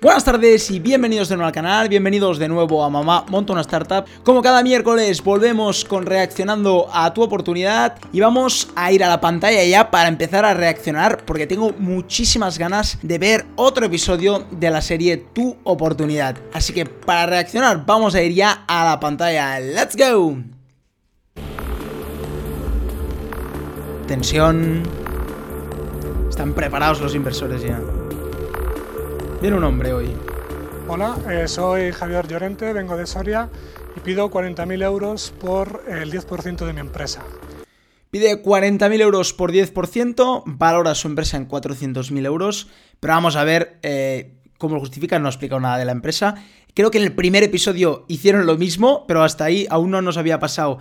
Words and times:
Buenas 0.00 0.22
tardes 0.22 0.70
y 0.70 0.78
bienvenidos 0.78 1.28
de 1.28 1.34
nuevo 1.34 1.48
al 1.48 1.52
canal, 1.52 1.88
bienvenidos 1.88 2.38
de 2.38 2.46
nuevo 2.46 2.84
a 2.84 2.88
Mamá 2.88 3.26
Monta 3.30 3.52
una 3.52 3.62
Startup. 3.62 4.04
Como 4.22 4.42
cada 4.42 4.62
miércoles 4.62 5.24
volvemos 5.24 5.84
con 5.84 6.06
reaccionando 6.06 6.88
a 6.92 7.12
tu 7.12 7.20
oportunidad 7.20 7.98
y 8.12 8.20
vamos 8.20 8.68
a 8.76 8.92
ir 8.92 9.02
a 9.02 9.08
la 9.08 9.20
pantalla 9.20 9.64
ya 9.64 9.90
para 9.90 10.08
empezar 10.08 10.44
a 10.44 10.54
reaccionar 10.54 11.24
porque 11.24 11.48
tengo 11.48 11.72
muchísimas 11.80 12.58
ganas 12.58 12.96
de 13.02 13.18
ver 13.18 13.46
otro 13.56 13.86
episodio 13.86 14.46
de 14.52 14.70
la 14.70 14.82
serie 14.82 15.16
Tu 15.16 15.56
oportunidad. 15.64 16.36
Así 16.52 16.72
que 16.72 16.86
para 16.86 17.26
reaccionar 17.26 17.84
vamos 17.84 18.14
a 18.14 18.22
ir 18.22 18.34
ya 18.34 18.66
a 18.68 18.84
la 18.84 19.00
pantalla. 19.00 19.58
¡Let's 19.58 19.96
go! 19.96 20.36
Tensión. 24.06 24.84
Están 26.30 26.54
preparados 26.54 27.00
los 27.00 27.16
inversores 27.16 27.62
ya. 27.62 27.80
Viene 29.40 29.56
un 29.56 29.62
hombre 29.62 29.92
hoy. 29.92 30.12
Hola, 30.88 31.16
eh, 31.30 31.46
soy 31.46 31.92
Javier 31.92 32.26
Llorente, 32.26 32.72
vengo 32.72 32.96
de 32.96 33.06
Soria 33.06 33.48
y 33.96 34.00
pido 34.00 34.28
40.000 34.32 34.82
euros 34.82 35.32
por 35.38 35.84
el 35.86 36.10
10% 36.10 36.66
de 36.66 36.72
mi 36.72 36.80
empresa. 36.80 37.22
Pide 38.10 38.42
40.000 38.42 39.00
euros 39.00 39.32
por 39.32 39.52
10%, 39.52 40.42
valora 40.44 40.96
su 40.96 41.06
empresa 41.06 41.36
en 41.36 41.46
400.000 41.46 42.26
euros, 42.26 42.68
pero 42.98 43.14
vamos 43.14 43.36
a 43.36 43.44
ver 43.44 43.78
eh, 43.82 44.40
cómo 44.58 44.74
lo 44.74 44.80
justifica, 44.80 45.20
no 45.20 45.26
ha 45.26 45.30
explicado 45.30 45.60
nada 45.60 45.78
de 45.78 45.84
la 45.84 45.92
empresa. 45.92 46.34
Creo 46.74 46.90
que 46.90 46.98
en 46.98 47.04
el 47.04 47.12
primer 47.12 47.44
episodio 47.44 48.06
hicieron 48.08 48.44
lo 48.44 48.56
mismo, 48.56 49.04
pero 49.06 49.22
hasta 49.22 49.44
ahí 49.44 49.68
aún 49.70 49.92
no 49.92 50.02
nos 50.02 50.16
había 50.16 50.40
pasado 50.40 50.78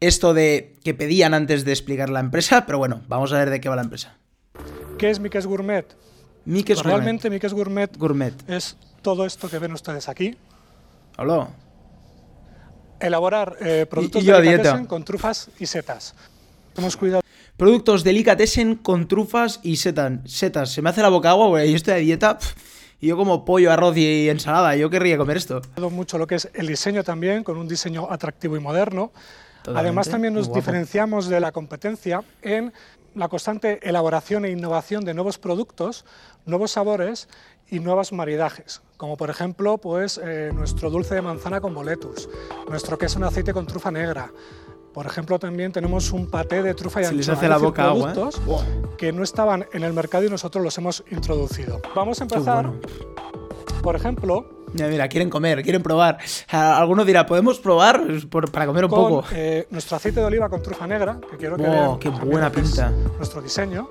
esto 0.00 0.34
de 0.34 0.74
que 0.82 0.94
pedían 0.94 1.34
antes 1.34 1.64
de 1.64 1.70
explicar 1.70 2.10
la 2.10 2.18
empresa, 2.18 2.66
pero 2.66 2.78
bueno, 2.78 3.02
vamos 3.06 3.32
a 3.32 3.38
ver 3.38 3.50
de 3.50 3.60
qué 3.60 3.68
va 3.68 3.76
la 3.76 3.82
empresa. 3.82 4.16
¿Qué 4.98 5.08
es 5.08 5.20
Mikes 5.20 5.46
Gourmet? 5.46 5.86
Mikes 6.44 6.74
Pues 6.74 6.86
Realmente 6.86 7.30
Mikes 7.30 7.52
Gourmet, 7.52 7.96
Gourmet. 7.96 8.34
es 8.48 8.76
todo 9.00 9.26
esto 9.26 9.48
que 9.48 9.58
ven 9.58 9.72
ustedes 9.72 10.08
aquí. 10.08 10.36
Hola. 11.18 11.48
Elaborar 13.00 13.56
eh, 13.60 13.86
productos 13.88 14.22
y 14.22 14.26
yo 14.26 14.36
a 14.36 14.40
delicatessen 14.40 14.86
con 14.86 15.04
trufas 15.04 15.50
y 15.58 15.66
setas. 15.66 16.14
Hemos 16.76 16.96
cuidado 16.96 17.22
Productos 17.56 18.02
delicatessen 18.02 18.76
con 18.76 19.06
trufas 19.06 19.60
y 19.62 19.76
setan, 19.76 20.22
setas. 20.26 20.72
Se 20.72 20.82
me 20.82 20.90
hace 20.90 21.02
la 21.02 21.10
boca 21.10 21.30
agua, 21.30 21.48
porque 21.48 21.70
yo 21.70 21.76
estoy 21.76 21.94
a 21.94 21.96
dieta 21.98 22.38
y 22.98 23.08
yo 23.08 23.16
como 23.16 23.44
pollo, 23.44 23.70
arroz 23.70 23.96
y 23.96 24.28
ensalada. 24.28 24.74
Yo 24.74 24.88
querría 24.90 25.18
comer 25.18 25.36
esto. 25.36 25.60
mucho 25.90 26.18
lo 26.18 26.26
que 26.26 26.36
es 26.36 26.50
el 26.54 26.66
diseño 26.66 27.04
también, 27.04 27.44
con 27.44 27.58
un 27.58 27.68
diseño 27.68 28.08
atractivo 28.10 28.56
y 28.56 28.60
moderno. 28.60 29.12
Totalmente. 29.58 29.80
Además 29.80 30.08
también 30.08 30.34
nos 30.34 30.52
diferenciamos 30.52 31.28
de 31.28 31.38
la 31.38 31.52
competencia 31.52 32.24
en 32.40 32.72
la 33.14 33.28
constante 33.28 33.78
elaboración 33.82 34.44
e 34.44 34.50
innovación 34.50 35.04
de 35.04 35.14
nuevos 35.14 35.38
productos, 35.38 36.04
nuevos 36.46 36.72
sabores 36.72 37.28
y 37.68 37.80
nuevos 37.80 38.12
maridajes, 38.12 38.82
como 38.96 39.16
por 39.16 39.30
ejemplo 39.30 39.78
pues, 39.78 40.20
eh, 40.22 40.50
nuestro 40.54 40.90
dulce 40.90 41.14
de 41.14 41.22
manzana 41.22 41.60
con 41.60 41.74
boletus, 41.74 42.28
nuestro 42.68 42.98
queso 42.98 43.18
en 43.18 43.24
aceite 43.24 43.52
con 43.52 43.66
trufa 43.66 43.90
negra. 43.90 44.30
Por 44.92 45.06
ejemplo, 45.06 45.38
también 45.38 45.72
tenemos 45.72 46.12
un 46.12 46.30
paté 46.30 46.62
de 46.62 46.74
trufa 46.74 47.00
y 47.00 47.04
Se 47.06 47.14
les 47.14 47.26
anchoa. 47.26 47.38
hace 47.38 47.48
la 47.48 47.56
boca 47.56 47.84
agua, 47.84 48.12
¿eh? 48.14 48.82
que 48.98 49.10
no 49.10 49.22
estaban 49.22 49.64
en 49.72 49.84
el 49.84 49.94
mercado 49.94 50.24
y 50.24 50.28
nosotros 50.28 50.62
los 50.62 50.76
hemos 50.76 51.02
introducido. 51.10 51.80
Vamos 51.94 52.20
a 52.20 52.24
empezar, 52.24 52.66
bueno. 52.66 52.80
por 53.82 53.96
ejemplo, 53.96 54.61
Mira, 54.74 54.88
mira, 54.88 55.08
quieren 55.08 55.28
comer, 55.28 55.62
quieren 55.62 55.82
probar. 55.82 56.18
A- 56.50 56.78
Alguno 56.78 57.04
dirá, 57.04 57.26
¿podemos 57.26 57.58
probar 57.58 58.02
Por- 58.30 58.50
para 58.50 58.66
comer 58.66 58.84
un 58.84 58.90
con 58.90 58.98
poco? 59.08 59.24
eh, 59.32 59.66
nuestro 59.70 59.96
aceite 59.96 60.20
de 60.20 60.26
oliva 60.26 60.48
con 60.48 60.62
trufa 60.62 60.86
negra, 60.86 61.18
que 61.30 61.36
quiero 61.36 61.56
que 61.56 61.64
Oh, 61.66 61.70
vean 61.70 61.98
qué 61.98 62.08
buena 62.08 62.50
pinta. 62.50 62.90
Nuestro 63.18 63.42
diseño. 63.42 63.88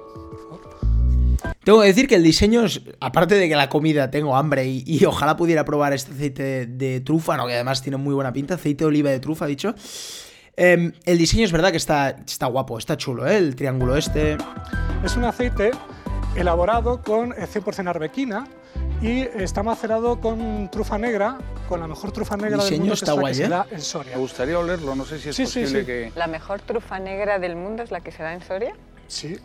Tengo 1.63 1.81
que 1.81 1.87
decir 1.87 2.07
que 2.07 2.15
el 2.15 2.23
diseño 2.23 2.65
es, 2.65 2.81
aparte 2.99 3.35
de 3.35 3.47
que 3.47 3.55
la 3.55 3.69
comida 3.69 4.09
tengo 4.09 4.35
hambre 4.35 4.65
y, 4.65 4.83
y 4.85 5.05
ojalá 5.05 5.37
pudiera 5.37 5.63
probar 5.63 5.93
este 5.93 6.11
aceite 6.11 6.43
de, 6.43 6.65
de 6.65 7.02
trufa, 7.02 7.37
no, 7.37 7.45
que 7.45 7.53
además 7.53 7.81
tiene 7.83 7.97
muy 7.97 8.15
buena 8.15 8.33
pinta, 8.33 8.55
aceite 8.55 8.83
de 8.83 8.87
oliva 8.87 9.11
de 9.11 9.19
trufa, 9.19 9.45
dicho. 9.45 9.75
Em, 10.57 10.91
el 11.05 11.17
diseño 11.19 11.45
es 11.45 11.52
verdad 11.52 11.69
que 11.71 11.77
está, 11.77 12.09
está 12.27 12.47
guapo, 12.47 12.77
está 12.80 12.97
chulo, 12.97 13.27
¿eh? 13.27 13.37
El 13.37 13.55
triángulo 13.55 13.95
este. 13.95 14.37
Es 15.03 15.15
un 15.15 15.23
aceite 15.23 15.71
elaborado 16.36 17.02
con 17.03 17.31
eh, 17.33 17.47
100% 17.52 17.87
arbequina 17.89 18.47
y 19.02 19.22
está 19.42 19.64
macerado 19.64 20.20
con 20.22 20.70
trufa 20.70 20.98
negra, 20.98 21.38
con 21.67 21.80
la 21.80 21.88
mejor 21.88 22.12
trufa 22.12 22.38
negra 22.38 22.64
del 22.64 22.80
mundo 22.80 22.94
está 22.94 23.16
que 23.16 23.20
es 23.20 23.23
la 23.23 23.28
que 23.30 23.34
se 23.34 23.44
¿eh? 23.45 23.50
da 23.50 23.67
en 23.72 23.82
Soria. 23.82 24.16
Me 24.16 24.22
gustaría 24.22 24.60
olerlo, 24.60 24.95
no 24.95 25.06
sé 25.06 25.20
si 25.20 25.30
es 25.30 25.36
Sí, 25.36 25.45
sí, 25.48 25.62
posible 25.62 25.80
sí. 25.82 25.86
que... 25.88 26.12
La 26.16 26.28
mejor 26.28 26.62
trufa 26.62 27.00
negra 27.00 27.39
del 27.39 27.56
mundo 27.56 27.82
es 27.82 27.89
la 27.92 28.02
que 28.02 28.12
se 28.12 28.22
da 28.22 28.34
en 28.34 28.42
Soria. 28.42 28.73
Sí. 29.08 29.38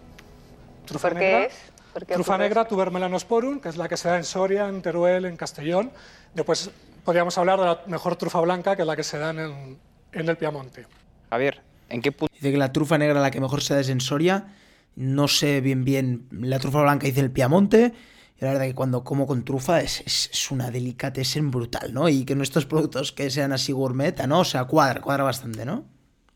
Trufa 0.85 1.09
¿Por 1.09 1.19
negra. 1.19 1.39
qué 1.41 1.47
es? 1.47 1.55
¿Por 1.95 2.05
qué 2.05 2.15
Trufa 2.15 2.33
ocurre 2.35 2.45
negra, 2.49 2.69
tubermelanosporum, 2.69 3.61
que 3.61 3.71
es 3.71 3.77
la 3.79 3.89
que 3.89 3.97
se 3.97 4.09
da 4.09 4.19
en 4.19 4.25
Soria, 4.25 4.69
en 4.69 4.83
Teruel, 4.83 5.25
en 5.25 5.37
Castellón. 5.39 5.91
Después 6.35 6.71
podríamos 7.05 7.39
hablar 7.39 7.59
de 7.59 7.65
la 7.65 7.81
mejor 7.87 8.17
trufa 8.17 8.41
blanca, 8.43 8.77
que 8.77 8.83
es 8.83 8.89
la 8.89 8.95
que 8.95 9.03
se 9.05 9.17
da 9.19 9.31
en 9.31 9.39
el, 9.39 9.77
en 10.13 10.29
el 10.29 10.37
Piamonte. 10.37 10.87
Javier, 11.31 11.63
¿en 11.89 12.03
qué 12.03 12.13
punto 12.13 12.33
Dice 12.35 12.53
que 12.53 12.59
la 12.59 12.73
trufa 12.73 12.99
negra 12.99 13.21
la 13.21 13.31
que 13.31 13.41
mejor 13.41 13.63
se 13.63 13.73
da 13.73 13.81
es 13.81 13.89
en 13.89 14.03
Soria. 14.03 14.49
No 14.97 15.27
sé 15.29 15.63
bien 15.63 15.85
bien. 15.85 16.29
La 16.31 16.59
trufa 16.59 16.83
blanca 16.83 17.07
dice 17.07 17.21
el 17.21 17.31
Piamonte. 17.31 17.95
Y 18.41 18.45
la 18.45 18.53
verdad 18.53 18.67
que 18.67 18.75
cuando 18.75 19.03
como 19.03 19.27
con 19.27 19.45
trufa 19.45 19.81
es, 19.81 20.03
es, 20.07 20.31
es 20.33 20.51
una 20.51 20.71
delicatessen 20.71 21.51
brutal, 21.51 21.95
¿no? 21.95 22.09
Y 22.09 22.25
que 22.25 22.35
nuestros 22.35 22.67
productos 22.67 23.13
que 23.13 23.31
sean 23.31 23.53
así 23.53 23.73
gourmet, 23.73 24.27
¿no? 24.27 24.41
O 24.41 24.45
sea, 24.45 24.65
cuadra, 24.65 25.01
cuadra 25.01 25.25
bastante, 25.25 25.65
¿no? 25.65 25.85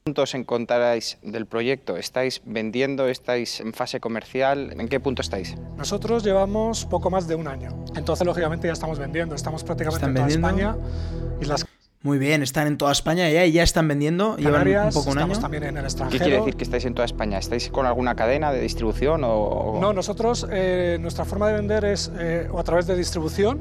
punto 0.05 0.22
os 0.22 0.34
encontráis 0.34 1.19
del 1.22 1.47
proyecto? 1.47 1.97
¿Estáis 1.97 2.41
vendiendo? 2.44 3.06
¿Estáis 3.06 3.60
en 3.60 3.72
fase 3.72 4.00
comercial? 4.00 4.75
¿En 4.78 4.89
qué 4.89 4.99
punto 4.99 5.22
estáis? 5.22 5.55
Nosotros 5.77 6.25
llevamos 6.25 6.87
poco 6.87 7.10
más 7.10 7.28
de 7.28 7.34
un 7.34 7.47
año. 7.47 7.84
Entonces, 7.94 8.27
lógicamente, 8.27 8.66
ya 8.66 8.72
estamos 8.72 8.99
vendiendo. 8.99 9.34
Estamos 9.34 9.62
prácticamente 9.62 10.06
¿Están 10.06 10.10
en 10.10 10.16
toda 10.16 10.27
vendiendo? 10.27 10.49
España. 10.49 11.39
Y 11.41 11.44
las 11.44 11.65
Muy 12.03 12.16
bien, 12.16 12.43
están 12.43 12.66
en 12.66 12.78
toda 12.78 12.93
España 12.93 13.28
ya 13.28 13.44
y 13.44 13.53
ya 13.53 13.62
están 13.62 13.87
vendiendo. 13.87 14.34
Llevan 14.38 14.53
Canarias, 14.53 14.97
un 14.97 15.03
poco 15.03 15.11
un 15.12 15.19
estamos 15.19 15.37
año. 15.37 15.43
también 15.43 15.65
en 15.65 15.77
el 15.77 15.83
¿Qué 15.83 15.87
extranjero. 15.87 16.25
quiere 16.25 16.38
decir 16.38 16.56
que 16.56 16.65
estáis 16.65 16.84
en 16.87 16.94
toda 16.94 17.05
España? 17.05 17.37
¿Estáis 17.38 17.69
con 17.69 17.84
alguna 17.84 18.15
cadena 18.15 18.50
de 18.53 18.61
distribución 18.62 19.21
o...? 19.22 19.77
No, 19.83 19.93
nosotros, 19.93 20.47
eh, 20.50 20.97
nuestra 20.99 21.27
forma 21.27 21.49
de 21.49 21.55
vender 21.55 21.84
es 21.84 22.10
eh, 22.19 22.49
o 22.50 22.59
a 22.59 22.65
través 22.65 22.87
de 22.87 22.97
distribución 22.97 23.60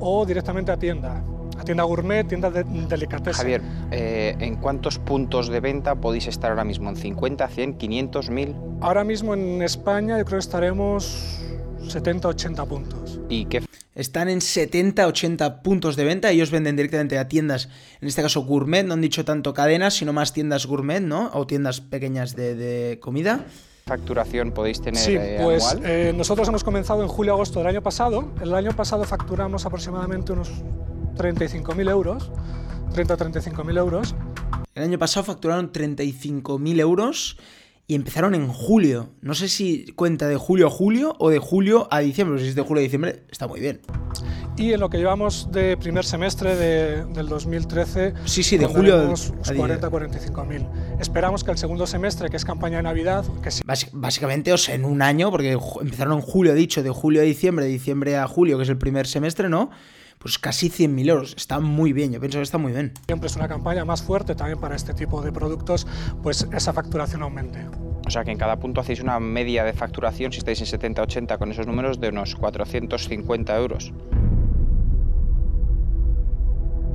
o 0.00 0.26
directamente 0.26 0.70
a 0.70 0.76
tienda. 0.76 1.22
A 1.58 1.64
tienda 1.64 1.82
gourmet, 1.84 2.28
tienda 2.28 2.50
de 2.50 2.62
delicatessen. 2.64 3.32
Javier, 3.40 3.62
eh, 3.90 4.36
¿en 4.38 4.56
cuántos 4.56 4.98
puntos 4.98 5.48
de 5.48 5.60
venta 5.60 5.94
podéis 5.94 6.26
estar 6.26 6.50
ahora 6.50 6.64
mismo? 6.64 6.90
¿En 6.90 6.96
50, 6.96 7.48
100, 7.48 7.78
500, 7.78 8.28
1000? 8.28 8.54
Ahora 8.82 9.02
mismo 9.02 9.32
en 9.32 9.62
España 9.62 10.18
yo 10.18 10.26
creo 10.26 10.36
que 10.36 10.44
estaremos 10.44 11.40
70, 11.86 12.28
80 12.28 12.64
puntos. 12.66 13.20
¿Y 13.28 13.44
qué 13.46 13.62
Están 13.94 14.28
en 14.28 14.40
70, 14.40 15.06
80 15.06 15.62
puntos 15.62 15.96
de 15.96 16.04
venta. 16.04 16.30
Ellos 16.30 16.50
venden 16.50 16.76
directamente 16.76 17.18
a 17.18 17.28
tiendas, 17.28 17.68
en 18.00 18.08
este 18.08 18.22
caso 18.22 18.42
gourmet. 18.42 18.84
No 18.84 18.94
han 18.94 19.00
dicho 19.00 19.24
tanto 19.24 19.54
cadenas, 19.54 19.94
sino 19.94 20.12
más 20.12 20.32
tiendas 20.32 20.66
gourmet, 20.66 21.00
¿no? 21.00 21.30
O 21.34 21.46
tiendas 21.46 21.80
pequeñas 21.80 22.36
de, 22.36 22.54
de 22.54 22.98
comida. 23.00 23.44
facturación 23.86 24.52
podéis 24.52 24.80
tener 24.80 25.00
Sí, 25.02 25.16
eh, 25.16 25.40
pues 25.42 25.64
anual? 25.72 25.90
eh, 25.90 26.12
nosotros 26.14 26.46
hemos 26.48 26.62
comenzado 26.62 27.02
en 27.02 27.08
julio-agosto 27.08 27.58
del 27.60 27.68
año 27.68 27.82
pasado. 27.82 28.32
El 28.40 28.54
año 28.54 28.72
pasado 28.72 29.04
facturamos 29.04 29.64
aproximadamente 29.66 30.32
unos 30.32 30.50
35.000 31.16 31.90
euros. 31.90 32.30
30-35.000 32.94 33.78
euros. 33.78 34.14
El 34.74 34.84
año 34.84 34.98
pasado 34.98 35.24
facturaron 35.24 35.72
35.000 35.72 36.80
euros 36.80 37.36
y 37.90 37.94
empezaron 37.94 38.34
en 38.34 38.48
julio. 38.48 39.08
No 39.22 39.34
sé 39.34 39.48
si 39.48 39.86
cuenta 39.96 40.28
de 40.28 40.36
julio 40.36 40.66
a 40.66 40.70
julio 40.70 41.16
o 41.18 41.30
de 41.30 41.38
julio 41.38 41.88
a 41.90 42.00
diciembre. 42.00 42.38
Si 42.40 42.48
es 42.48 42.54
de 42.54 42.60
julio 42.62 42.80
a 42.80 42.84
diciembre, 42.84 43.24
está 43.30 43.48
muy 43.48 43.60
bien. 43.60 43.80
Y 44.58 44.72
en 44.74 44.80
lo 44.80 44.90
que 44.90 44.98
llevamos 44.98 45.50
de 45.52 45.76
primer 45.78 46.04
semestre 46.04 46.54
de- 46.54 47.04
del 47.06 47.28
2013, 47.28 48.12
Sí, 48.26 48.42
sí, 48.42 48.58
de 48.58 48.66
julio 48.66 48.96
los 49.04 49.32
día. 49.44 49.54
40-45 49.56 50.44
mil. 50.46 50.66
Esperamos 51.00 51.44
que 51.44 51.50
el 51.50 51.56
segundo 51.58 51.86
semestre, 51.86 52.28
que 52.28 52.36
es 52.36 52.44
campaña 52.44 52.76
de 52.76 52.82
Navidad, 52.82 53.24
que 53.42 53.50
sí, 53.50 53.62
Básicamente, 53.92 54.52
o 54.52 54.58
sea, 54.58 54.74
en 54.74 54.84
un 54.84 55.00
año, 55.00 55.30
porque 55.30 55.52
empezaron 55.80 56.14
en 56.14 56.20
julio, 56.20 56.52
he 56.52 56.56
dicho, 56.56 56.82
de 56.82 56.90
julio 56.90 57.22
a 57.22 57.24
diciembre, 57.24 57.64
de 57.64 57.70
diciembre 57.72 58.16
a 58.18 58.26
julio, 58.28 58.58
que 58.58 58.64
es 58.64 58.68
el 58.68 58.78
primer 58.78 59.06
semestre, 59.06 59.48
¿no? 59.48 59.70
Pues 60.18 60.38
casi 60.38 60.68
100.000 60.68 61.08
euros. 61.08 61.34
Está 61.36 61.60
muy 61.60 61.92
bien, 61.92 62.12
yo 62.12 62.20
pienso 62.20 62.38
que 62.38 62.42
está 62.42 62.58
muy 62.58 62.72
bien. 62.72 62.92
siempre 63.06 63.28
es 63.28 63.36
una 63.36 63.48
campaña 63.48 63.84
más 63.84 64.02
fuerte 64.02 64.34
también 64.34 64.58
para 64.58 64.74
este 64.74 64.94
tipo 64.94 65.22
de 65.22 65.32
productos, 65.32 65.86
pues 66.22 66.46
esa 66.52 66.72
facturación 66.72 67.22
aumente. 67.22 67.66
O 68.06 68.10
sea 68.10 68.24
que 68.24 68.30
en 68.30 68.38
cada 68.38 68.58
punto 68.58 68.80
hacéis 68.80 69.00
una 69.00 69.20
media 69.20 69.64
de 69.64 69.72
facturación, 69.72 70.32
si 70.32 70.38
estáis 70.38 70.60
en 70.60 70.66
70, 70.66 71.02
80 71.02 71.38
con 71.38 71.52
esos 71.52 71.66
números, 71.66 72.00
de 72.00 72.08
unos 72.08 72.34
450 72.34 73.56
euros. 73.56 73.92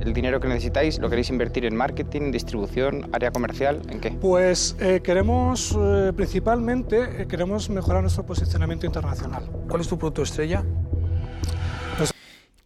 ¿El 0.04 0.12
dinero 0.12 0.38
que 0.38 0.48
necesitáis 0.48 0.98
lo 0.98 1.08
queréis 1.08 1.30
invertir 1.30 1.64
en 1.64 1.74
marketing, 1.74 2.30
distribución, 2.30 3.08
área 3.12 3.30
comercial? 3.30 3.80
¿En 3.88 4.00
qué? 4.00 4.10
Pues 4.10 4.76
eh, 4.78 5.00
queremos, 5.02 5.74
eh, 5.80 6.12
principalmente, 6.14 7.22
eh, 7.22 7.26
queremos 7.26 7.70
mejorar 7.70 8.02
nuestro 8.02 8.26
posicionamiento 8.26 8.84
internacional. 8.84 9.44
¿Cuál 9.66 9.80
es 9.80 9.88
tu 9.88 9.96
producto 9.96 10.22
estrella? 10.22 10.62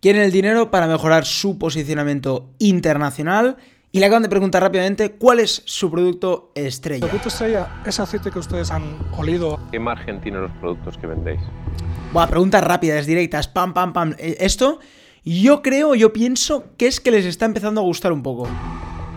Quieren 0.01 0.23
el 0.23 0.31
dinero 0.31 0.71
para 0.71 0.87
mejorar 0.87 1.25
su 1.25 1.59
posicionamiento 1.59 2.51
internacional. 2.59 3.57
Y 3.91 4.01
le 4.01 4.07
acaban 4.07 4.23
de 4.23 4.29
preguntar 4.29 4.63
rápidamente 4.63 5.13
cuál 5.13 5.41
es 5.41 5.63
su 5.65 5.91
producto 5.91 6.53
estrella. 6.55 7.07
El 7.07 7.11
producto 7.11 7.31
estrella, 7.31 7.83
ese 7.87 8.03
aceite 8.03 8.31
que 8.31 8.39
ustedes 8.39 8.71
han 8.71 8.99
olido, 9.17 9.59
¿Qué 9.73 9.81
margen 9.81 10.21
tienen 10.21 10.43
los 10.43 10.53
productos 10.61 10.99
que 10.99 11.07
vendéis? 11.07 11.41
Buah, 12.13 12.29
preguntas 12.29 12.63
rápidas, 12.63 13.07
directas, 13.07 13.49
pam, 13.49 13.73
pam, 13.73 13.93
pam. 13.93 14.15
Eh, 14.19 14.37
Esto 14.41 14.79
Yo 15.25 15.63
creo, 15.63 15.95
yo 15.95 16.13
pienso 16.13 16.67
que 16.77 16.87
es 16.87 17.01
que 17.01 17.11
les 17.11 17.25
está 17.25 17.47
empezando 17.47 17.81
a 17.81 17.85
gustar 17.85 18.13
un 18.13 18.23
poco. 18.23 18.47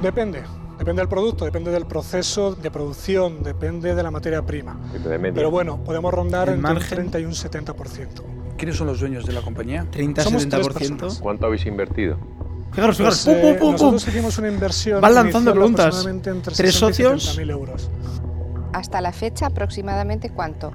Depende. 0.01 0.41
Depende 0.79 1.01
del 1.01 1.09
producto, 1.09 1.45
depende 1.45 1.69
del 1.69 1.85
proceso 1.85 2.55
de 2.55 2.71
producción, 2.71 3.43
depende 3.43 3.93
de 3.93 4.01
la 4.01 4.09
materia 4.09 4.41
prima. 4.41 4.79
Pero 5.33 5.51
bueno, 5.51 5.83
podemos 5.83 6.11
rondar 6.11 6.47
El 6.47 6.55
entre 6.55 6.71
un 6.71 6.73
margen. 6.75 6.95
30 7.11 7.19
y 7.19 7.25
un 7.25 7.33
70%. 7.33 8.40
¿Quiénes 8.61 8.77
son 8.77 8.85
los 8.85 8.99
dueños 8.99 9.25
de 9.25 9.33
la 9.33 9.41
compañía? 9.41 9.87
Somos 10.21 10.47
tres 10.47 10.67
30-70%. 10.67 10.73
personas. 10.73 11.19
¿Cuánto 11.19 11.47
habéis 11.47 11.65
invertido? 11.65 12.19
Fijaros, 12.71 12.95
fijaros. 12.95 13.23
Pues, 13.25 13.25
pum, 13.25 13.41
pum, 13.41 13.49
eh, 13.49 13.53
pum, 13.55 13.75
pum. 13.75 13.91
nosotros 13.93 14.07
hicimos 14.07 14.37
una 14.37 14.49
inversión 14.49 15.01
Van 15.01 15.15
lanzando 15.15 15.51
preguntas. 15.51 16.05
entre 16.05 16.53
¿Tres 16.53 16.55
60 16.55 16.69
y 16.69 16.75
socios? 16.75 17.39
70.000 17.39 17.49
euros. 17.49 17.89
Hasta 18.71 19.01
la 19.01 19.13
fecha, 19.13 19.47
aproximadamente 19.47 20.29
cuánto? 20.29 20.71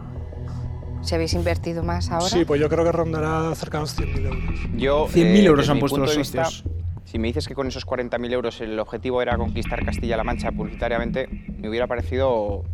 Si 1.00 1.14
habéis 1.14 1.34
invertido 1.34 1.84
más 1.84 2.10
ahora. 2.10 2.26
Sí, 2.26 2.44
pues 2.44 2.60
yo 2.60 2.68
creo 2.68 2.84
que 2.84 2.90
rondará 2.90 3.54
cerca 3.54 3.78
de 3.78 3.82
los 3.82 3.96
100.000 3.96 4.26
euros. 4.26 4.60
Yo, 4.76 5.06
100.000 5.06 5.16
eh, 5.24 5.44
euros 5.44 5.68
han 5.68 5.78
puesto 5.78 5.98
los 5.98 6.10
de 6.10 6.16
vista, 6.16 6.44
socios. 6.46 6.64
Si 7.04 7.20
me 7.20 7.28
dices 7.28 7.46
que 7.46 7.54
con 7.54 7.68
esos 7.68 7.86
40.000 7.86 8.32
euros 8.32 8.60
el 8.62 8.76
objetivo 8.80 9.22
era 9.22 9.36
conquistar 9.36 9.84
Castilla-La 9.84 10.24
Mancha 10.24 10.50
publicitariamente, 10.50 11.28
me 11.56 11.68
hubiera 11.68 11.86
parecido 11.86 12.64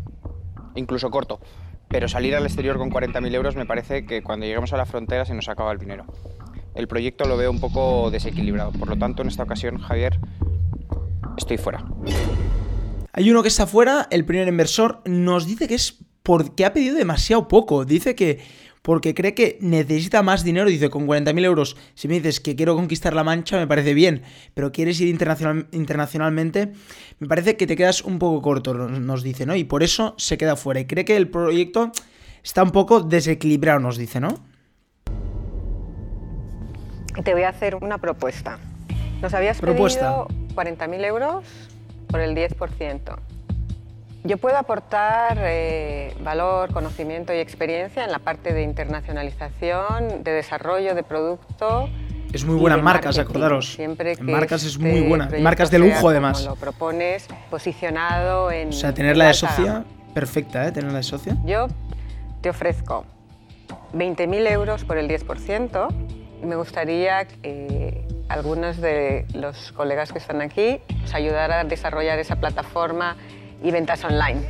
incluso 0.74 1.10
corto. 1.10 1.38
Pero 1.92 2.08
salir 2.08 2.34
al 2.34 2.44
exterior 2.46 2.78
con 2.78 2.90
40.000 2.90 3.34
euros 3.34 3.54
me 3.54 3.66
parece 3.66 4.06
que 4.06 4.22
cuando 4.22 4.46
lleguemos 4.46 4.72
a 4.72 4.78
la 4.78 4.86
frontera 4.86 5.26
se 5.26 5.34
nos 5.34 5.50
acaba 5.50 5.70
el 5.72 5.78
dinero. 5.78 6.06
El 6.74 6.88
proyecto 6.88 7.26
lo 7.26 7.36
veo 7.36 7.50
un 7.50 7.60
poco 7.60 8.10
desequilibrado. 8.10 8.72
Por 8.72 8.88
lo 8.88 8.96
tanto, 8.96 9.20
en 9.20 9.28
esta 9.28 9.42
ocasión, 9.42 9.76
Javier, 9.76 10.18
estoy 11.36 11.58
fuera. 11.58 11.84
Hay 13.12 13.30
uno 13.30 13.42
que 13.42 13.48
está 13.48 13.66
fuera, 13.66 14.08
el 14.10 14.24
primer 14.24 14.48
inversor, 14.48 15.02
nos 15.04 15.46
dice 15.46 15.68
que 15.68 15.74
es 15.74 15.98
porque 16.22 16.64
ha 16.64 16.72
pedido 16.72 16.96
demasiado 16.96 17.46
poco. 17.46 17.84
Dice 17.84 18.14
que 18.14 18.40
porque 18.82 19.14
cree 19.14 19.32
que 19.34 19.58
necesita 19.60 20.22
más 20.22 20.42
dinero. 20.44 20.68
Dice, 20.68 20.90
con 20.90 21.06
40.000 21.06 21.44
euros, 21.44 21.76
si 21.94 22.08
me 22.08 22.14
dices 22.14 22.40
que 22.40 22.56
quiero 22.56 22.74
conquistar 22.74 23.14
la 23.14 23.22
mancha, 23.24 23.56
me 23.58 23.66
parece 23.66 23.94
bien. 23.94 24.22
Pero 24.54 24.72
quieres 24.72 25.00
ir 25.00 25.08
internacional- 25.08 25.68
internacionalmente, 25.72 26.72
me 27.20 27.28
parece 27.28 27.56
que 27.56 27.66
te 27.66 27.76
quedas 27.76 28.02
un 28.02 28.18
poco 28.18 28.42
corto, 28.42 28.74
nos- 28.74 29.22
dice, 29.22 29.46
¿no? 29.46 29.54
Y 29.56 29.64
por 29.64 29.82
eso 29.82 30.14
se 30.18 30.36
queda 30.36 30.56
fuera. 30.56 30.80
Y 30.80 30.86
cree 30.86 31.04
que 31.04 31.16
el 31.16 31.28
proyecto 31.28 31.92
está 32.42 32.62
un 32.64 32.72
poco 32.72 33.00
desequilibrado, 33.02 33.78
nos 33.78 33.96
dice, 33.96 34.18
¿no? 34.20 34.34
Te 37.24 37.34
voy 37.34 37.42
a 37.42 37.50
hacer 37.50 37.76
una 37.76 37.98
propuesta. 37.98 38.58
Nos 39.20 39.34
habías 39.34 39.60
Propuesta. 39.60 40.26
pedido 40.26 40.54
40.000 40.54 41.04
euros 41.04 41.44
por 42.08 42.20
el 42.20 42.34
10%. 42.34 43.18
Yo 44.24 44.38
puedo 44.38 44.56
aportar 44.56 45.36
eh, 45.40 46.14
valor, 46.22 46.72
conocimiento 46.72 47.34
y 47.34 47.38
experiencia 47.38 48.04
en 48.04 48.12
la 48.12 48.20
parte 48.20 48.52
de 48.52 48.62
internacionalización, 48.62 50.22
de 50.22 50.30
desarrollo 50.30 50.94
de 50.94 51.02
producto. 51.02 51.88
Es 52.32 52.44
muy 52.44 52.54
buena 52.54 52.76
de 52.76 52.82
marcas, 52.82 53.18
acordaros. 53.18 53.74
Siempre 53.74 54.12
En 54.12 54.26
marcas 54.26 54.62
es 54.62 54.74
este 54.74 54.78
muy 54.78 55.00
buena. 55.00 55.28
Marcas 55.40 55.72
de 55.72 55.80
lujo, 55.80 56.08
además. 56.08 56.44
Lo 56.44 56.54
propones 56.54 57.26
posicionado 57.50 58.52
en. 58.52 58.68
O 58.68 58.72
sea, 58.72 58.94
tenerla 58.94 59.26
de 59.26 59.34
socia, 59.34 59.84
perfecta, 60.14 60.68
¿eh? 60.68 60.72
Tenerla 60.72 60.98
de 60.98 61.02
socia. 61.02 61.36
Yo 61.44 61.66
te 62.42 62.50
ofrezco 62.50 63.04
20.000 63.92 64.50
euros 64.52 64.84
por 64.84 64.98
el 64.98 65.08
10% 65.08 65.88
y 66.42 66.46
me 66.46 66.54
gustaría 66.54 67.24
que 67.24 67.36
eh, 67.42 68.08
algunos 68.28 68.76
de 68.76 69.26
los 69.34 69.72
colegas 69.72 70.12
que 70.12 70.18
están 70.18 70.40
aquí 70.40 70.80
os 71.04 71.12
ayudara 71.12 71.60
a 71.60 71.64
desarrollar 71.64 72.20
esa 72.20 72.36
plataforma 72.36 73.16
y 73.62 73.70
ventas 73.70 74.02
online. 74.04 74.40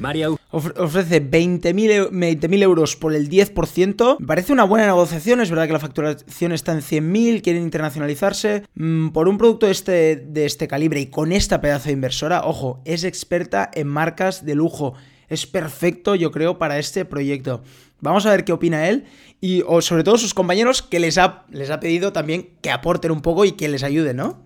María 0.00 0.28
Ofre- 0.28 0.78
Ofrece 0.78 1.20
20.000 1.20 1.90
eu- 1.90 2.10
20.000 2.10 2.62
euros 2.62 2.96
por 2.96 3.14
el 3.14 3.28
10%. 3.30 4.16
Me 4.18 4.26
parece 4.26 4.52
una 4.52 4.64
buena 4.64 4.86
negociación. 4.86 5.40
Es 5.40 5.50
verdad 5.50 5.66
que 5.66 5.72
la 5.72 5.78
facturación 5.78 6.52
está 6.52 6.72
en 6.72 6.82
100.000, 6.82 7.40
quieren 7.42 7.62
internacionalizarse. 7.62 8.64
Mm, 8.74 9.10
por 9.10 9.28
un 9.28 9.38
producto 9.38 9.66
de 9.66 9.72
este, 9.72 10.16
de 10.16 10.44
este 10.46 10.68
calibre 10.68 11.00
y 11.00 11.06
con 11.06 11.32
esta 11.32 11.60
pedazo 11.60 11.86
de 11.86 11.92
inversora, 11.92 12.42
ojo, 12.44 12.82
es 12.84 13.04
experta 13.04 13.70
en 13.72 13.86
marcas 13.86 14.44
de 14.44 14.54
lujo. 14.56 14.94
Es 15.28 15.46
perfecto, 15.46 16.14
yo 16.16 16.30
creo, 16.32 16.58
para 16.58 16.78
este 16.78 17.04
proyecto. 17.04 17.62
Vamos 18.00 18.26
a 18.26 18.30
ver 18.30 18.44
qué 18.44 18.52
opina 18.52 18.88
él 18.88 19.04
y 19.40 19.62
o 19.66 19.80
sobre 19.80 20.04
todo 20.04 20.18
sus 20.18 20.34
compañeros 20.34 20.82
que 20.82 21.00
les 21.00 21.16
ha, 21.16 21.46
les 21.50 21.70
ha 21.70 21.80
pedido 21.80 22.12
también 22.12 22.50
que 22.60 22.70
aporten 22.70 23.10
un 23.10 23.22
poco 23.22 23.44
y 23.46 23.52
que 23.52 23.68
les 23.68 23.82
ayuden, 23.82 24.16
¿no? 24.16 24.42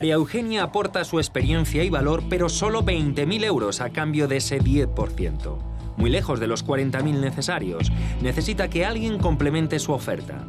María 0.00 0.14
Eugenia 0.14 0.62
aporta 0.62 1.02
su 1.02 1.18
experiencia 1.18 1.82
y 1.82 1.90
valor, 1.90 2.22
pero 2.30 2.48
solo 2.48 2.84
20.000 2.84 3.42
euros 3.42 3.80
a 3.80 3.90
cambio 3.90 4.28
de 4.28 4.36
ese 4.36 4.60
10%. 4.60 5.58
Muy 5.96 6.08
lejos 6.08 6.38
de 6.38 6.46
los 6.46 6.64
40.000 6.64 7.18
necesarios. 7.18 7.90
Necesita 8.22 8.70
que 8.70 8.86
alguien 8.86 9.18
complemente 9.18 9.80
su 9.80 9.92
oferta. 9.92 10.44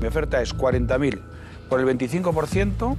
Mi 0.00 0.06
oferta 0.06 0.40
es 0.42 0.56
40.000 0.56 1.20
por 1.68 1.80
el 1.80 1.86
25% 1.86 2.96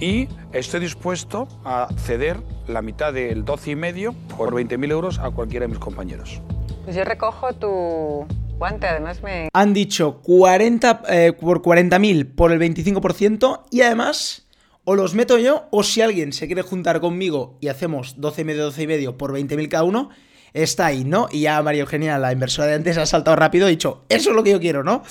y 0.00 0.28
estoy 0.52 0.80
dispuesto 0.80 1.46
a 1.66 1.88
ceder 1.98 2.40
la 2.68 2.80
mitad 2.80 3.12
del 3.12 3.44
12,5 3.44 4.14
por 4.34 4.54
20.000 4.54 4.90
euros 4.90 5.18
a 5.18 5.30
cualquiera 5.30 5.66
de 5.66 5.72
mis 5.72 5.78
compañeros. 5.78 6.40
Pues 6.84 6.96
yo 6.96 7.04
recojo 7.04 7.52
tu 7.52 8.26
guante, 8.58 8.86
además 8.86 9.22
me 9.22 9.48
Han 9.52 9.72
dicho 9.72 10.20
40 10.22 11.02
eh, 11.08 11.32
por 11.32 11.62
40.000 11.62 12.34
por 12.34 12.52
el 12.52 12.58
25% 12.60 13.62
y 13.70 13.82
además 13.82 14.46
o 14.84 14.94
los 14.94 15.14
meto 15.14 15.38
yo 15.38 15.68
o 15.70 15.82
si 15.82 16.00
alguien 16.00 16.32
se 16.32 16.46
quiere 16.46 16.62
juntar 16.62 17.00
conmigo 17.00 17.58
y 17.60 17.68
hacemos 17.68 18.20
12 18.20 18.40
y 18.40 18.44
medio, 18.44 18.64
12 18.64 18.82
y 18.82 18.86
medio 18.86 19.18
por 19.18 19.32
20.000 19.32 19.68
cada 19.68 19.84
uno, 19.84 20.10
está 20.54 20.86
ahí, 20.86 21.04
¿no? 21.04 21.28
Y 21.30 21.42
ya 21.42 21.62
María 21.62 21.82
Eugenia, 21.82 22.18
la 22.18 22.32
inversora 22.32 22.68
de 22.68 22.74
antes, 22.74 22.96
ha 22.96 23.06
saltado 23.06 23.36
rápido 23.36 23.66
y 23.66 23.68
ha 23.68 23.70
dicho, 23.70 24.04
eso 24.08 24.30
es 24.30 24.36
lo 24.36 24.42
que 24.42 24.50
yo 24.52 24.60
quiero, 24.60 24.82
¿no? 24.82 25.02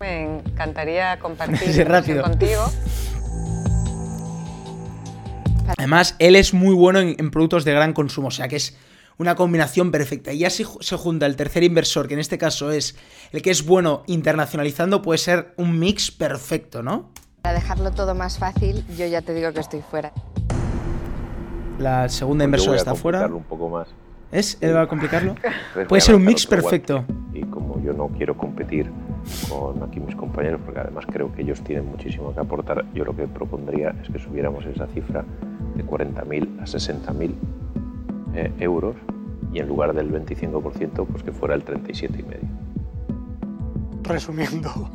Me 0.00 0.24
encantaría 0.24 1.18
compartir 1.20 1.58
Sí, 1.72 1.84
rápido. 1.84 2.22
contigo. 2.24 2.64
Además, 5.78 6.16
él 6.18 6.36
es 6.36 6.52
muy 6.52 6.74
bueno 6.74 6.98
en, 7.00 7.16
en 7.18 7.30
productos 7.30 7.64
de 7.64 7.72
gran 7.72 7.92
consumo, 7.92 8.28
o 8.28 8.32
sea 8.32 8.48
que 8.48 8.56
es 8.56 8.76
una 9.18 9.34
combinación 9.34 9.90
perfecta. 9.90 10.32
Y 10.32 10.38
ya 10.38 10.50
si 10.50 10.64
se 10.80 10.96
junta 10.96 11.26
el 11.26 11.36
tercer 11.36 11.62
inversor, 11.62 12.08
que 12.08 12.14
en 12.14 12.20
este 12.20 12.38
caso 12.38 12.70
es 12.70 12.96
el 13.32 13.42
que 13.42 13.50
es 13.50 13.64
bueno 13.64 14.02
internacionalizando, 14.06 15.02
puede 15.02 15.18
ser 15.18 15.54
un 15.56 15.78
mix 15.78 16.10
perfecto, 16.10 16.82
¿no? 16.82 17.10
Para 17.42 17.54
dejarlo 17.54 17.90
todo 17.90 18.14
más 18.14 18.38
fácil, 18.38 18.84
yo 18.96 19.06
ya 19.06 19.22
te 19.22 19.34
digo 19.34 19.52
que 19.52 19.60
estoy 19.60 19.82
fuera. 19.82 20.12
La 21.78 22.08
segunda 22.08 22.44
Pues 22.44 22.48
inversora 22.48 22.76
está 22.76 22.94
fuera. 22.94 23.26
un 23.26 23.42
poco 23.44 23.68
más. 23.68 23.88
¿Es? 24.32 24.58
¿Él 24.60 24.74
va 24.74 24.82
a 24.82 24.86
complicarlo? 24.88 25.32
Entonces 25.32 25.52
voy 25.74 25.84
Puede 25.86 26.02
a 26.02 26.04
ser 26.04 26.14
un 26.14 26.24
mix 26.24 26.46
perfecto. 26.46 27.04
Y 27.32 27.42
como 27.42 27.80
yo 27.82 27.92
no 27.92 28.08
quiero 28.08 28.36
competir 28.36 28.90
con 29.48 29.82
aquí 29.82 30.00
mis 30.00 30.14
compañeros, 30.16 30.60
porque 30.64 30.80
además 30.80 31.04
creo 31.10 31.32
que 31.32 31.42
ellos 31.42 31.62
tienen 31.62 31.86
muchísimo 31.86 32.32
que 32.34 32.40
aportar, 32.40 32.84
yo 32.94 33.04
lo 33.04 33.14
que 33.14 33.26
propondría 33.26 33.94
es 34.02 34.08
que 34.08 34.18
subiéramos 34.18 34.64
esa 34.66 34.86
cifra 34.88 35.24
de 35.76 35.84
40.000 35.84 36.60
a 36.60 36.64
60.000 36.64 37.34
eh, 38.34 38.52
euros 38.58 38.96
y 39.54 39.60
en 39.60 39.68
lugar 39.68 39.94
del 39.94 40.10
25%, 40.12 41.06
pues 41.06 41.22
que 41.22 41.32
fuera 41.32 41.54
el 41.54 41.64
37,5. 41.64 42.24
Resumiendo, 44.02 44.90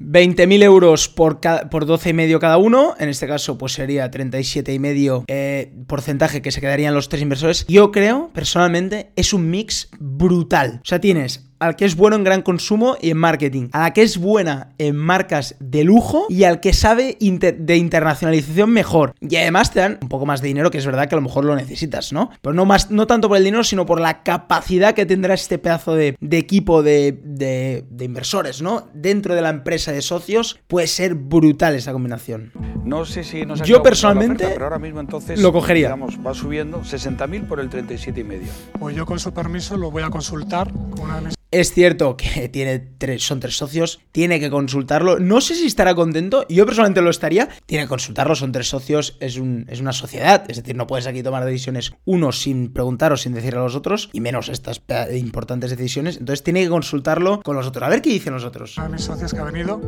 20.000 0.00 0.62
euros 0.62 1.08
por, 1.08 1.40
ca- 1.40 1.68
por 1.70 1.86
12 1.86 2.10
y 2.10 2.12
medio 2.12 2.38
cada 2.40 2.56
uno. 2.58 2.94
En 2.98 3.08
este 3.08 3.26
caso, 3.26 3.58
pues 3.58 3.72
sería 3.72 4.10
37 4.10 4.72
y 4.72 4.78
medio 4.78 5.24
eh, 5.28 5.72
porcentaje 5.86 6.40
que 6.42 6.50
se 6.52 6.60
quedarían 6.60 6.94
los 6.94 7.08
tres 7.08 7.22
inversores. 7.22 7.66
Yo 7.66 7.90
creo, 7.90 8.30
personalmente, 8.32 9.12
es 9.16 9.32
un 9.32 9.50
mix 9.50 9.90
brutal. 9.98 10.80
O 10.82 10.86
sea, 10.86 11.00
tienes 11.00 11.50
al 11.66 11.76
que 11.76 11.84
es 11.84 11.96
bueno 11.96 12.16
en 12.16 12.24
gran 12.24 12.42
consumo 12.42 12.96
y 13.00 13.10
en 13.10 13.16
marketing, 13.18 13.68
a 13.72 13.80
la 13.80 13.92
que 13.92 14.02
es 14.02 14.18
buena 14.18 14.68
en 14.78 14.96
marcas 14.96 15.56
de 15.60 15.84
lujo 15.84 16.26
y 16.28 16.44
al 16.44 16.60
que 16.60 16.72
sabe 16.72 17.16
inter- 17.20 17.56
de 17.58 17.76
internacionalización 17.76 18.70
mejor. 18.70 19.14
Y 19.20 19.36
además 19.36 19.70
te 19.72 19.80
dan 19.80 19.98
un 20.02 20.08
poco 20.08 20.26
más 20.26 20.40
de 20.40 20.48
dinero, 20.48 20.70
que 20.70 20.78
es 20.78 20.86
verdad 20.86 21.08
que 21.08 21.14
a 21.14 21.18
lo 21.18 21.22
mejor 21.22 21.44
lo 21.44 21.54
necesitas, 21.56 22.12
¿no? 22.12 22.30
Pero 22.42 22.54
no, 22.54 22.64
más, 22.64 22.90
no 22.90 23.06
tanto 23.06 23.28
por 23.28 23.36
el 23.38 23.44
dinero, 23.44 23.64
sino 23.64 23.86
por 23.86 24.00
la 24.00 24.22
capacidad 24.22 24.94
que 24.94 25.06
tendrá 25.06 25.34
este 25.34 25.58
pedazo 25.58 25.94
de, 25.94 26.16
de 26.20 26.38
equipo 26.38 26.82
de, 26.82 27.18
de- 27.24 27.84
de 27.90 28.04
inversores, 28.04 28.62
¿no? 28.62 28.88
Dentro 28.94 29.34
de 29.34 29.42
la 29.42 29.50
empresa 29.50 29.92
de 29.92 30.02
socios, 30.02 30.58
puede 30.66 30.86
ser 30.86 31.14
brutal 31.14 31.74
esa 31.74 31.92
combinación. 31.92 32.52
No 32.84 33.04
sé 33.04 33.24
si 33.24 33.46
nos 33.46 33.62
Yo 33.62 33.82
personalmente 33.82 34.44
oferta, 34.44 34.54
pero 34.54 34.64
ahora 34.66 34.78
mismo 34.78 35.00
entonces 35.00 35.40
lo 35.40 35.52
cogería. 35.52 35.86
digamos, 35.88 36.18
va 36.24 36.34
subiendo 36.34 36.82
60.000 36.82 37.46
por 37.46 37.60
el 37.60 37.70
37,5. 37.70 38.40
pues 38.78 38.94
yo 38.96 39.06
con 39.06 39.18
su 39.18 39.32
permiso 39.32 39.76
lo 39.76 39.90
voy 39.90 40.02
a 40.02 40.10
consultar 40.10 40.70
con 40.72 41.00
una 41.00 41.16
de 41.16 41.20
mis 41.26 41.34
Es 41.54 41.72
cierto 41.72 42.16
que 42.16 42.48
tiene 42.52 42.80
tres, 42.80 43.22
son 43.24 43.38
tres 43.38 43.56
socios, 43.56 44.00
tiene 44.10 44.40
que 44.40 44.50
consultarlo. 44.50 45.20
No 45.20 45.40
sé 45.40 45.54
si 45.54 45.66
estará 45.66 45.94
contento, 45.94 46.44
yo 46.48 46.66
personalmente 46.66 47.00
lo 47.00 47.10
estaría. 47.10 47.48
Tiene 47.66 47.84
que 47.84 47.88
consultarlo, 47.88 48.34
son 48.34 48.50
tres 48.50 48.68
socios, 48.68 49.16
es, 49.20 49.36
un- 49.36 49.64
es 49.68 49.80
una 49.80 49.92
sociedad. 49.92 50.44
Es 50.48 50.56
decir, 50.56 50.74
no 50.74 50.88
puedes 50.88 51.06
aquí 51.06 51.22
tomar 51.22 51.44
decisiones 51.44 51.92
uno 52.06 52.32
sin 52.32 52.72
preguntar 52.72 53.12
o 53.12 53.16
sin 53.16 53.34
decir 53.34 53.54
a 53.54 53.60
los 53.62 53.76
otros, 53.76 54.10
y 54.12 54.20
menos 54.20 54.48
estas 54.48 54.82
importantes 55.14 55.70
decisiones. 55.70 56.16
Entonces 56.16 56.42
tiene 56.42 56.64
que 56.64 56.68
consultarlo 56.70 57.40
con 57.42 57.54
los 57.54 57.68
otros. 57.68 57.84
A 57.84 57.88
ver 57.88 58.02
qué 58.02 58.10
dicen 58.10 58.32
los 58.32 58.44
otros. 58.44 58.74
de 58.74 58.88
mis 58.88 59.02
socias 59.02 59.32
que 59.32 59.38
ha 59.38 59.44
venido. 59.44 59.80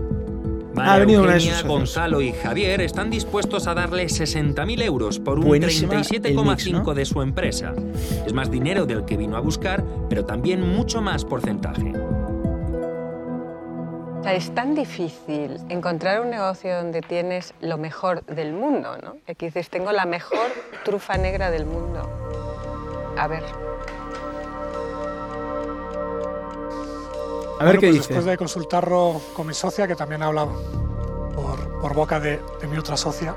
María 0.76 0.92
Ha 0.92 0.98
venido 0.98 1.22
una 1.22 1.34
de 1.34 1.40
sus. 1.40 1.64
Gonzalo 1.64 2.20
y 2.20 2.32
Javier 2.32 2.82
están 2.82 3.08
dispuestos 3.08 3.66
a 3.66 3.72
darle 3.72 4.04
60.000 4.04 4.82
euros 4.82 5.18
por 5.18 5.38
un 5.38 5.46
Buenísima 5.46 5.94
el 5.94 6.04
37,5 6.04 6.44
mix, 6.44 6.70
¿no? 6.70 6.94
de 6.94 7.04
su 7.06 7.22
empresa. 7.22 7.72
Es 8.26 8.32
más 8.34 8.50
dinero 8.50 8.84
del 8.84 9.06
que 9.06 9.16
vino 9.16 9.36
a 9.36 9.40
buscar, 9.40 9.82
pero 10.10 10.26
también 10.26 10.60
mucho 10.60 11.00
más 11.00 11.24
porcentaje. 11.24 11.92
es 14.26 14.54
tan 14.54 14.74
difícil 14.74 15.56
encontrar 15.70 16.20
un 16.20 16.28
negocio 16.28 16.76
donde 16.76 17.00
tienes 17.00 17.54
lo 17.62 17.78
mejor 17.78 18.22
del 18.26 18.52
mundo, 18.52 18.98
¿no? 19.02 19.16
Aquí 19.26 19.46
dices, 19.46 19.70
tengo 19.70 19.92
la 19.92 20.04
mejor 20.04 20.50
trufa 20.84 21.16
negra 21.16 21.50
del 21.50 21.64
mundo. 21.64 22.06
A 23.16 23.26
ver. 23.28 23.44
A 27.58 27.64
ver 27.64 27.76
Bueno, 27.76 27.80
qué 27.80 27.86
pues 27.88 27.94
dice. 27.94 28.08
Después 28.08 28.24
de 28.24 28.36
consultarlo 28.36 29.20
con 29.34 29.46
mi 29.46 29.54
socia, 29.54 29.86
que 29.86 29.96
también 29.96 30.22
habla 30.22 30.46
por, 31.34 31.80
por 31.80 31.94
boca 31.94 32.20
de, 32.20 32.40
de 32.60 32.66
mi 32.66 32.76
otra 32.76 32.96
socia, 32.96 33.34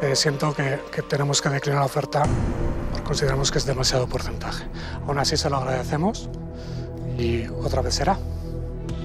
eh, 0.00 0.16
siento 0.16 0.52
que, 0.52 0.80
que 0.90 1.02
tenemos 1.02 1.40
que 1.40 1.48
declinar 1.48 1.80
la 1.80 1.86
oferta 1.86 2.24
porque 2.90 3.04
consideramos 3.06 3.52
que 3.52 3.58
es 3.58 3.64
demasiado 3.64 4.08
porcentaje. 4.08 4.64
Aún 5.06 5.18
así 5.18 5.36
se 5.36 5.48
lo 5.48 5.58
agradecemos 5.58 6.28
y 7.16 7.46
otra 7.46 7.82
vez 7.82 7.94
será. 7.94 8.18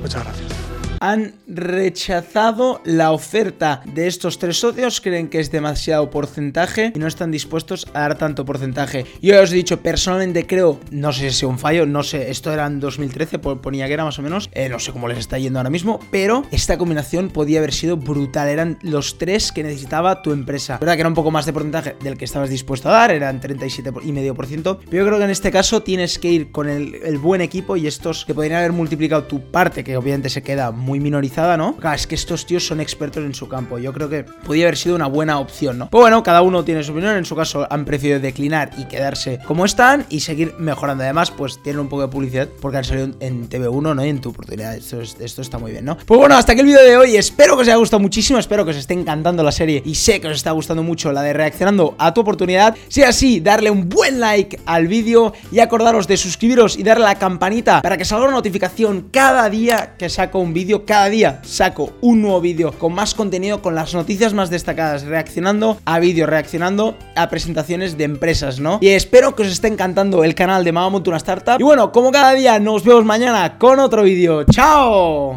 Muchas 0.02 0.24
gracias. 0.24 0.52
Han 1.00 1.34
rechazado 1.48 2.82
la 2.86 3.12
oferta 3.12 3.82
de 3.86 4.08
estos 4.08 4.40
tres 4.40 4.60
socios, 4.60 5.00
creen 5.02 5.28
que 5.30 5.40
es 5.40 5.52
demasiado 5.52 6.10
porcentaje 6.10 6.92
y 6.96 7.00
no 7.00 7.08
están 7.08 7.32
dispuestos 7.32 7.88
a 7.94 8.02
dar 8.02 8.18
tanto 8.18 8.46
porcentaje. 8.46 9.06
Yo 9.22 9.34
ya 9.36 9.42
os 9.42 9.52
he 9.52 9.56
dicho, 9.56 9.82
personalmente 9.82 10.46
creo, 10.48 10.80
no 10.92 11.12
sé 11.14 11.20
si 11.22 11.26
es 11.28 11.44
un 11.44 11.60
fallo, 11.60 11.86
no 11.86 12.04
sé, 12.04 12.30
esto 12.32 12.52
era 12.52 12.66
en 12.66 12.80
2013, 12.80 13.40
po- 13.40 13.62
ponía 13.62 13.88
que 13.88 13.94
era 13.94 14.04
más 14.06 14.18
o 14.20 14.22
menos, 14.22 14.50
eh, 14.54 14.70
no 14.70 14.80
sé 14.80 14.92
cómo 14.92 15.08
les 15.08 15.18
está 15.20 15.38
yendo 15.38 15.60
ahora 15.60 15.70
mismo, 15.70 16.00
pero 16.12 16.44
esta 16.52 16.78
combinación 16.78 17.30
podía 17.30 17.60
haber 17.60 17.74
sido 17.74 17.98
brutal, 17.98 18.48
eran 18.50 18.78
los 18.82 19.18
tres 19.18 19.52
que 19.52 19.64
necesitaba 19.64 20.22
tu 20.22 20.32
empresa. 20.32 20.78
verdad 20.80 20.96
que 20.96 21.02
era 21.02 21.10
un 21.10 21.16
poco 21.16 21.32
más 21.32 21.46
de 21.46 21.54
porcentaje 21.54 21.96
del 22.04 22.18
que 22.18 22.26
estabas 22.26 22.50
dispuesto 22.50 22.90
a 22.90 22.94
dar, 22.94 23.12
eran 23.12 23.40
37,5%, 23.42 24.78
pero 24.90 24.98
yo 25.04 25.06
creo 25.06 25.18
que 25.18 25.24
en 25.26 25.30
este 25.32 25.52
caso 25.52 25.84
tienes 25.84 26.18
que 26.20 26.30
ir 26.32 26.52
con 26.52 26.70
el, 26.70 26.96
el 26.96 27.18
buen 27.18 27.42
equipo 27.42 27.76
y 27.78 27.88
estos 27.88 28.26
que 28.26 28.34
podrían 28.34 28.60
haber 28.60 28.72
multiplicado 28.74 29.24
tu 29.24 29.52
parte, 29.52 29.84
que 29.84 29.96
obviamente 29.98 30.30
se 30.30 30.42
queda 30.42 30.72
muy 30.72 30.87
minorizada, 31.00 31.58
¿no? 31.58 31.76
Claro, 31.78 31.96
es 31.96 32.08
que 32.08 32.16
estos 32.16 32.46
tíos 32.46 32.66
son 32.66 32.80
expertos 32.80 33.24
en 33.24 33.34
su 33.34 33.48
campo. 33.48 33.78
Yo 33.80 33.94
creo 33.94 34.10
que 34.10 34.24
podría 34.24 34.66
haber 34.66 34.78
sido 34.78 34.96
una 34.96 35.08
buena 35.08 35.40
opción, 35.40 35.78
¿no? 35.78 35.90
Pero 35.90 36.02
bueno, 36.02 36.24
cada 36.24 36.42
uno 36.42 36.64
tiene 36.64 36.84
su 36.84 36.92
opinión. 36.92 37.16
En 37.18 37.26
su 37.26 37.36
caso, 37.36 37.68
han 37.70 37.86
preferido 37.86 38.20
declinar 38.20 38.72
y 38.78 38.86
quedarse 38.86 39.40
como 39.46 39.66
están 39.66 40.06
y 40.10 40.22
seguir 40.22 40.54
mejorando. 40.58 41.04
Además, 41.04 41.32
pues 41.32 41.62
tienen 41.62 41.82
un 41.82 41.90
poco 41.90 42.04
de 42.04 42.08
publicidad 42.08 42.48
porque 42.62 42.78
han 42.78 42.84
salido 42.84 43.10
en 43.20 43.50
TV1, 43.50 43.96
¿no? 43.96 44.06
Y 44.06 44.10
en 44.10 44.22
tu 44.22 44.30
oportunidad. 44.30 44.76
Esto, 44.76 45.02
es- 45.02 45.18
esto 45.20 45.42
está 45.42 45.58
muy 45.58 45.72
bien, 45.72 45.86
¿no? 45.86 45.98
Pues 46.06 46.20
bueno, 46.20 46.36
hasta 46.36 46.54
aquí 46.54 46.62
el 46.62 46.68
vídeo 46.68 46.84
de 46.84 46.98
hoy. 46.98 47.16
Espero 47.18 47.56
que 47.56 47.62
os 47.64 47.68
haya 47.68 47.78
gustado 47.78 48.00
muchísimo. 48.00 48.40
Espero 48.40 48.64
que 48.66 48.72
os 48.72 48.78
esté 48.78 48.94
encantando 48.94 49.44
la 49.44 49.52
serie 49.52 49.82
y 49.86 49.96
sé 49.96 50.22
que 50.22 50.28
os 50.28 50.36
está 50.36 50.52
gustando 50.52 50.84
mucho 50.84 51.12
la 51.12 51.22
de 51.22 51.34
reaccionando 51.34 51.96
a 51.98 52.14
tu 52.14 52.22
oportunidad. 52.22 52.76
Si 52.88 53.02
es 53.02 53.08
así, 53.10 53.40
darle 53.40 53.70
un 53.72 53.90
buen 53.90 54.20
like 54.20 54.60
al 54.66 54.88
vídeo 54.88 55.34
y 55.52 55.60
acordaros 55.60 56.08
de 56.08 56.18
suscribiros 56.18 56.78
y 56.78 56.84
darle 56.84 57.06
a 57.06 57.10
la 57.10 57.16
campanita 57.20 57.82
para 57.82 57.98
que 57.98 58.06
salga 58.06 58.26
una 58.26 58.34
notificación 58.36 59.08
cada 59.12 59.50
día 59.50 59.96
que 59.98 60.10
saco 60.10 60.40
un 60.40 60.54
Cada 60.86 61.10
día 61.10 61.42
saco 61.44 61.92
un 62.02 62.22
nuevo 62.22 62.42
vídeo 62.42 62.72
con 62.72 62.94
más 62.94 63.14
contenido, 63.14 63.62
con 63.62 63.76
las 63.76 63.94
noticias 63.94 64.34
más 64.34 64.50
destacadas, 64.50 65.04
reaccionando 65.04 65.78
a 65.86 66.00
vídeos, 66.00 66.30
reaccionando 66.30 66.98
a 67.16 67.30
presentaciones 67.30 67.98
de 67.98 68.04
empresas, 68.04 68.60
¿no? 68.60 68.80
Y 68.82 68.90
espero 68.90 69.36
que 69.36 69.44
os 69.44 69.50
esté 69.50 69.68
encantando 69.68 70.24
el 70.24 70.36
canal 70.36 70.64
de 70.64 70.72
Mama 70.72 71.02
una 71.06 71.18
Startup. 71.18 71.60
Y 71.60 71.64
bueno, 71.64 71.92
como 71.92 72.12
cada 72.12 72.34
día, 72.34 72.60
nos 72.60 72.84
vemos 72.84 73.06
mañana 73.06 73.58
con 73.58 73.80
otro 73.80 74.04
vídeo. 74.04 74.44
¡Chao! 74.46 75.36